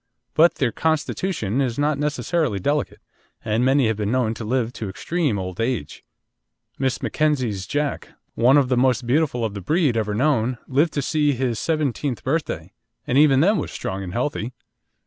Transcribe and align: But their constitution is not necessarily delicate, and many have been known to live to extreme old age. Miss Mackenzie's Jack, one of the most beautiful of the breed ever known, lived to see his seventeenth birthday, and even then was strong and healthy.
But 0.33 0.55
their 0.55 0.71
constitution 0.71 1.61
is 1.61 1.77
not 1.77 1.99
necessarily 1.99 2.57
delicate, 2.59 2.97
and 3.45 3.63
many 3.63 3.85
have 3.85 3.97
been 3.97 4.09
known 4.11 4.33
to 4.33 4.43
live 4.43 4.73
to 4.73 4.89
extreme 4.89 5.37
old 5.37 5.61
age. 5.61 6.03
Miss 6.79 7.03
Mackenzie's 7.03 7.67
Jack, 7.67 8.09
one 8.33 8.57
of 8.57 8.67
the 8.69 8.77
most 8.77 9.05
beautiful 9.05 9.45
of 9.45 9.53
the 9.53 9.61
breed 9.61 9.95
ever 9.95 10.15
known, 10.15 10.57
lived 10.67 10.93
to 10.93 11.03
see 11.03 11.33
his 11.33 11.59
seventeenth 11.59 12.23
birthday, 12.23 12.73
and 13.05 13.19
even 13.19 13.41
then 13.41 13.59
was 13.59 13.69
strong 13.69 14.01
and 14.01 14.13
healthy. 14.13 14.53